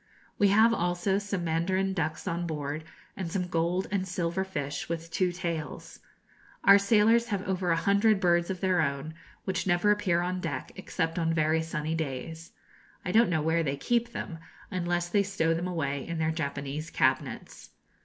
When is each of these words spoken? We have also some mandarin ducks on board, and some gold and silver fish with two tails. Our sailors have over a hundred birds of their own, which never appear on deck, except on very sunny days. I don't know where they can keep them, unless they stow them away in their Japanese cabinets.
We 0.39 0.47
have 0.47 0.73
also 0.73 1.19
some 1.19 1.43
mandarin 1.43 1.93
ducks 1.93 2.27
on 2.27 2.47
board, 2.47 2.85
and 3.15 3.31
some 3.31 3.45
gold 3.47 3.85
and 3.91 4.07
silver 4.07 4.43
fish 4.43 4.89
with 4.89 5.11
two 5.11 5.31
tails. 5.31 5.99
Our 6.63 6.79
sailors 6.79 7.27
have 7.27 7.47
over 7.47 7.69
a 7.69 7.75
hundred 7.75 8.19
birds 8.19 8.49
of 8.49 8.61
their 8.61 8.81
own, 8.81 9.13
which 9.43 9.67
never 9.67 9.91
appear 9.91 10.21
on 10.21 10.41
deck, 10.41 10.71
except 10.75 11.19
on 11.19 11.35
very 11.35 11.61
sunny 11.61 11.93
days. 11.93 12.51
I 13.05 13.11
don't 13.11 13.29
know 13.29 13.43
where 13.43 13.61
they 13.61 13.77
can 13.77 13.85
keep 13.87 14.11
them, 14.11 14.39
unless 14.71 15.07
they 15.07 15.21
stow 15.21 15.53
them 15.53 15.67
away 15.67 16.07
in 16.07 16.17
their 16.17 16.31
Japanese 16.31 16.89
cabinets. 16.89 17.69